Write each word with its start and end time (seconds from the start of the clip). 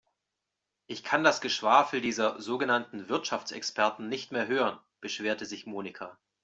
Ich 0.87 1.03
kann 1.03 1.23
das 1.23 1.41
Geschwafel 1.41 2.01
dieses 2.01 2.43
sogenannten 2.43 3.07
Wirtschaftsexperten 3.07 4.09
nicht 4.09 4.31
mehr 4.31 4.47
hören, 4.47 4.79
beschwerte 4.99 5.45
sich 5.45 5.67
Monika. 5.67 6.17